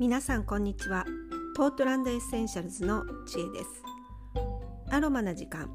[0.00, 1.04] 皆さんこんにちは。
[1.54, 3.82] ポートランドエッセンシャルズの知恵です。
[4.88, 5.70] アロマな時間。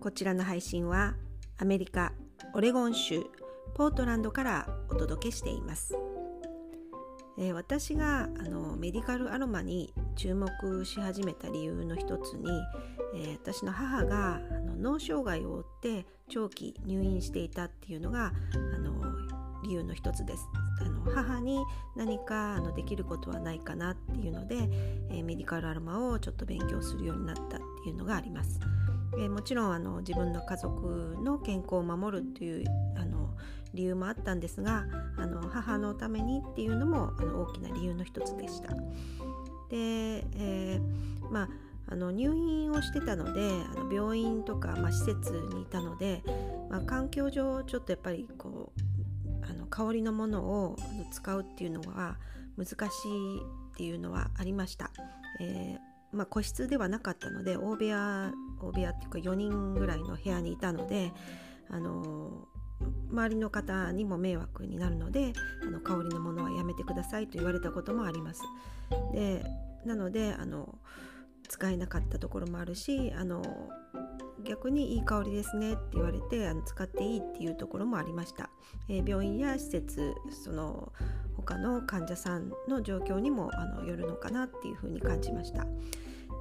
[0.00, 1.16] こちらの配信は
[1.58, 2.14] アメリカ
[2.54, 3.22] オレゴン州
[3.74, 5.94] ポートランドからお届けしています、
[7.38, 10.48] えー、私があのメディカルアロマに注目
[10.86, 12.48] し始めた理由の一つに、
[13.14, 18.32] えー、私の母があの脳障害を負って長期入院していたっていうのが
[18.74, 19.11] あの
[19.62, 20.48] 理由の一つです
[20.80, 21.64] あの母に
[21.96, 24.56] 何かあのできることはないかなっていうので、
[25.10, 27.46] えー、メディカルアロマをちょっと勉強するようになったっ
[27.82, 28.60] ていうのがあります。
[29.14, 32.64] えー、もちろんあの自分の家族の健康を守るっていう
[32.96, 33.28] あの
[33.74, 34.86] 理由もあったんですが
[35.18, 38.74] あの母のためにっていうのもあの大きな理由の一つでした。
[39.68, 41.48] で、えー、まあ
[41.88, 46.22] あの入院をしてたのであの病院とか、まあ、施設にいたので、
[46.70, 48.91] まあ、環境上ちょっとやっぱりこう
[49.48, 50.76] あの香りのものを
[51.10, 52.16] 使うっていうのは
[52.56, 53.38] 難しい
[53.72, 54.90] っていうのはありました。
[55.40, 61.12] えー、まあ、個室ではなかったので大部屋大部屋っていうか4人ぐらいの部屋にいたので、
[61.70, 62.46] あの
[63.10, 68.42] 周りの方にも迷惑になるのであの香りのものはやめてくださいと言われたこともあります。
[69.12, 69.44] で
[69.84, 70.78] なのであの
[71.48, 73.42] 使えなかったところもあるしあの
[74.44, 78.50] 逆にいい香りですねって言われてあの使っていいっていうところもありました、
[78.88, 80.92] えー、病院や施設その
[81.36, 85.66] 他の患者さんの状況にもあのよるのかなっていうふうに感じました。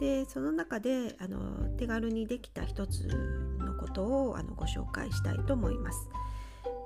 [0.00, 3.06] でその中であの手軽にできた一つ
[3.58, 6.10] のことをあのご紹介したいと思います、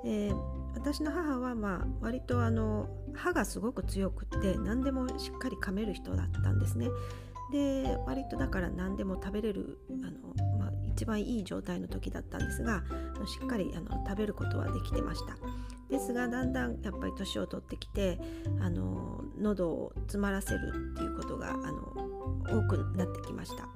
[0.05, 0.35] えー、
[0.75, 6.87] 私の母は、まあ、割とあの歯がすごく強くって何でもしっかり噛める人だったんですね。
[7.51, 12.83] で割とだから何でも食べれるあの、まあ、一番いい状態の時だったんですが
[13.25, 15.35] しっかりあの食べることはできてました。
[15.89, 18.17] ですがだんだんやっぱり年を取ってきて
[18.61, 22.11] あの喉を詰まらせるっていうことがあの
[22.45, 23.67] 多くなってきました。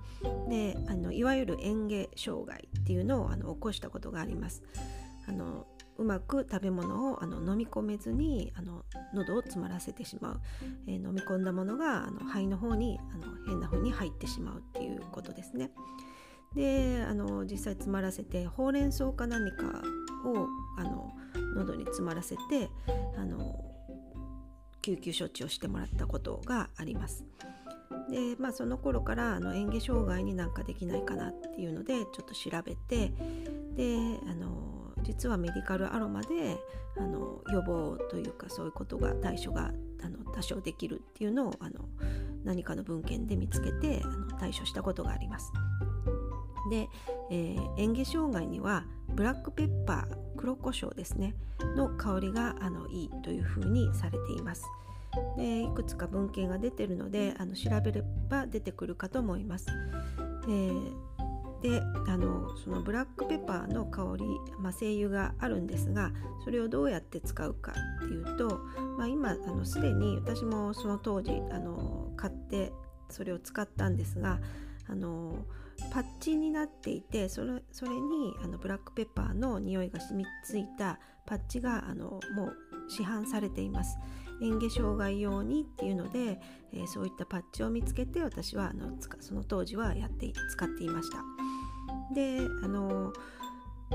[0.49, 4.63] であのいわゆる嚥下障害っていうのをあの起こしたことがあります。
[5.27, 5.67] あの
[5.97, 8.83] うまく食べ物をあの飲み込めずにあの
[9.13, 10.41] 喉を詰まらせてしまう、
[10.87, 15.71] えー、飲み込んだものがあの肺の方にあの変な風に入ってしまうっていうことですね。
[16.53, 19.83] であの実際詰まらせてほうれん草か何か
[20.25, 20.47] を
[20.77, 21.13] あの
[21.55, 22.69] 喉に詰まらせて
[23.17, 23.61] あの
[24.81, 27.25] 救急処置をしてもらったことがあります。
[28.09, 33.11] でまあその頃からあの嚥下障害になんかできないかなっていうのでちょっと調べて
[33.75, 34.74] であの
[35.05, 36.57] 実はメディカルアロマで
[36.97, 39.71] あの予防というかそういうことが対処が
[40.03, 41.87] あの多少できるっていうのをあの
[42.43, 45.51] 何かの文献で見つけてあの対処したことがあります。
[46.69, 46.89] で、
[47.29, 51.35] えー、嚥下障害にはブラックペッパー黒胡椒ですね
[51.75, 54.63] の香りがあのいいというふうにされています。
[55.37, 59.67] でいくつか文献が出てるのであの調べれば出てくるかと思います。
[60.47, 61.14] えー
[61.61, 64.25] であのそのブラックペッパーの香り、
[64.59, 66.11] まあ、精油があるんですが
[66.43, 67.73] それをどうやって使うか
[68.03, 68.59] っていうと、
[68.97, 72.71] まあ、今あのすでに私もその当時あの買って
[73.09, 74.39] それを使ったんですが
[74.87, 75.45] あの
[75.91, 82.55] パッチになっていてそれそれにあのブラックペッパーの匂いが染みついたパッチがあのもう
[82.87, 83.97] 市販されています。
[84.41, 86.39] 嚥下障害用にっていうので、
[86.73, 88.91] えー、そういったパッチを見つけて私はあの
[89.21, 91.34] その当時はやって使っていました。
[92.13, 93.11] であの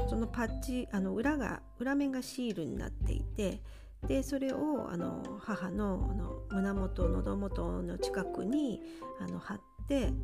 [0.09, 3.61] そのパッチあの裏が裏面がシールになっていて
[4.07, 8.81] でそれをあの母のあの胸元喉元の近くに
[9.21, 9.61] あの貼っ、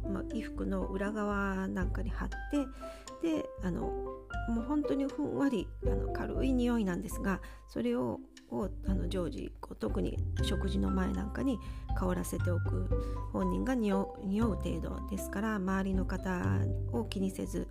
[0.09, 2.37] まあ、衣服の裏側なんかに貼って
[3.23, 3.81] であの
[4.49, 11.59] もう本当にふんわりあの軽い匂いなんですがそれををあの常時こう特に食事の前なんかに
[11.97, 12.89] 香らせておく
[13.33, 16.45] 本人が匂う程度ですから周りの方
[16.93, 17.67] を気にせず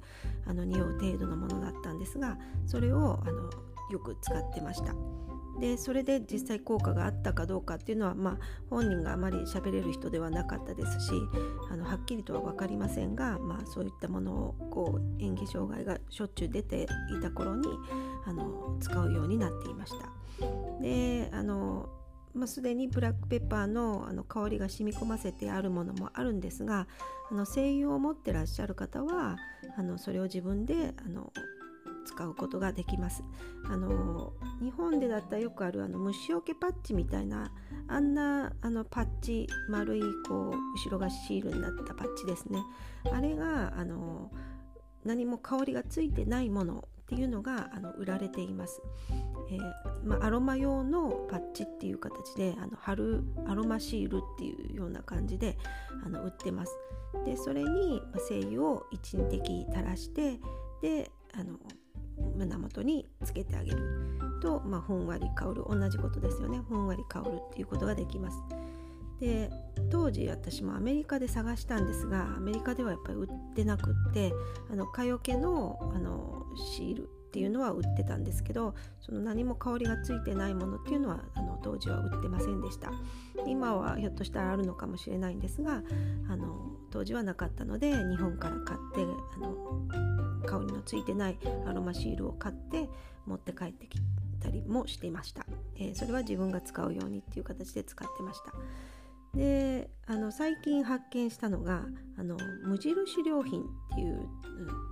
[0.45, 3.49] あの匂う程度のものだったんですがそれをあの
[3.89, 4.93] よく使ってました。
[5.59, 8.37] でそれで実際効果があったかどうかっていうのは、まあ、
[8.69, 11.11] 本人があまり喋れる人ではなかったですし
[11.71, 16.87] あのはっきりとは分かりませんが、まあ、そういったものをこう演技障害がしょっちゅう出てい
[17.21, 17.67] た頃に
[18.25, 20.09] あの使うようになっていました。
[20.81, 21.89] であの
[22.33, 26.85] まあ、すでにブラックペッパーのあの香りが染み込ませてあるものもあるんですが
[27.31, 29.37] あの精油を持ってらっしゃる方は
[29.77, 31.31] あのそれを自分であの
[32.05, 33.23] 使うことができます。
[33.65, 37.51] あの日本でだったらよくあるあの虫除けパッチみたいな
[37.87, 42.59] あんなあのパッチ丸いこう後ろがシールになったパッチですね。
[43.11, 44.31] あれがあの
[45.03, 48.81] 何も香りがついてないものっていうのがあの売られています。
[49.51, 49.61] えー、
[50.03, 55.57] まあ、アロマ用のパッチっていう形であの貼るアロマシールっていうような感じで
[56.03, 56.75] あの売ってます。
[57.23, 60.39] でそれに精油を1滴垂らして
[60.81, 61.59] であの
[62.35, 63.77] 胸元につけてあげる。
[64.41, 65.63] と、まあ、ふんわり香る。
[65.69, 66.61] 同じことですよね。
[66.67, 68.37] ふんわり香るっていうことができます。
[69.19, 69.49] で
[69.89, 74.33] 当時私もアメリカで探したんですがアメリカではやっぱり売ってなくって
[74.69, 76.45] あの蚊よけのあの
[76.75, 77.09] シール。
[77.35, 82.93] っていうのは売ってたんですけどその何も香りがついてないものっていうのはあの当時は売ってませんでした。
[83.45, 85.83] 今はひょっとしたらあるのかもしれないんですが
[86.29, 89.81] あの当時はなかったので日本から買ってあの
[90.45, 91.37] 香りのついてない
[91.67, 92.89] アロマシールを買って
[93.25, 93.99] 持って帰ってき
[94.41, 95.45] たりもしていました、
[95.75, 98.53] えー、それは自分が使うようにっていう形で使ってました。
[99.35, 101.83] であの最近発見したのが
[102.17, 103.65] あの無印良品っ
[103.95, 104.27] ていう、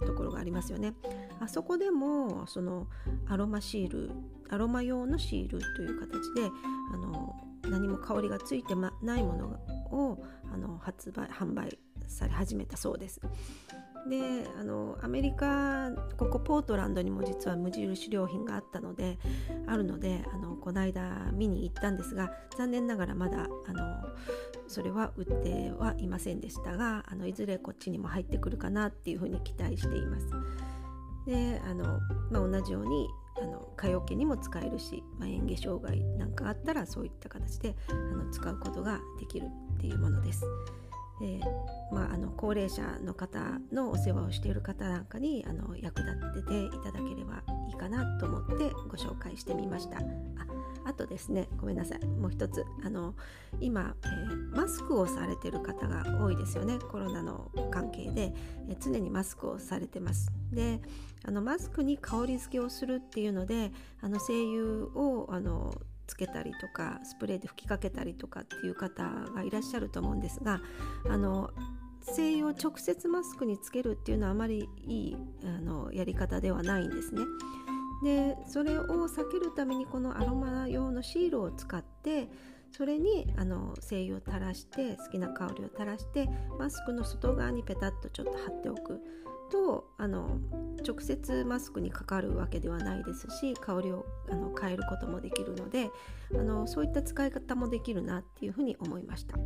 [0.06, 0.94] ところがありますよね。
[1.40, 2.88] あそこでもその
[3.28, 4.12] アロマシール
[4.50, 6.50] アロマ用のシールという形で
[6.94, 7.34] あの
[7.70, 9.46] 何も香りがついて、ま、ないもの
[9.98, 10.24] を
[10.54, 13.22] あの発売販売され始めたそうです。
[14.10, 19.18] であのアメリカここポートランドにも実は無印良品があったので
[19.66, 24.04] あるのであのこの間見に行ったんですが残念ながらまだあの
[24.68, 30.28] それは売ってはいませんでしたがあのいずれこっちにも入ってくるかなっていうふうに期待しています。
[31.26, 32.00] であの、
[32.30, 33.08] まあ、同じように
[33.42, 40.46] あの蚊よけにも使えるし、まあ、嚥下障害なんかあったらそういった形であの使うことができるっていうものです。
[41.22, 41.40] えー、
[41.92, 43.40] まあ、あの高齢者の方
[43.72, 49.98] のお世話をしている方なんかにあの役立てていただければいいかなと思ってご紹介してみました。
[49.98, 50.02] あ
[50.86, 52.06] あとですねごめんなさい。
[52.06, 53.16] もう一つあの
[53.62, 56.78] 今、えー、マスクをされてる方が多いですよね。
[56.80, 58.34] コロナの関係で、
[58.68, 60.32] えー、常にマスクをされてます。
[60.52, 60.82] で
[61.26, 63.72] あのマスクに香り付けをするっていうので
[64.02, 65.74] あの精油をあの
[66.08, 69.04] つけたりとかスプレーで吹きかけたりとかっていう方
[69.34, 70.62] がいらっしゃると思うんですが
[71.10, 71.52] あの
[72.02, 77.22] 精油を直接マスクにつけるっていうのはあまりいいあのやり方ではないんですね。
[78.04, 82.30] でそれを避けるためにこのアロマ用のシールを使って
[82.76, 86.28] それにあの精油を垂らして好きな香りを垂らして
[86.60, 89.00] マスクの外側にペタッとちょっと貼っておく
[89.54, 90.40] とあの
[90.86, 95.92] 直接マスクにかかるわけではないですし香りをあの変えることもできるので
[96.34, 99.38] あのそういった使い方もできるなっていうふうに思いました。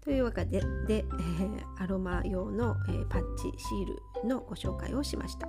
[0.00, 5.46] というわけでで、えー、アロマ用の、えー、パッチシールのご紹介をしました、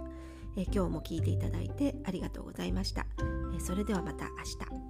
[0.57, 3.05] えー、今日も聞いていただいてありがとうございました、
[3.55, 4.31] えそれではまた明
[4.83, 4.88] 日。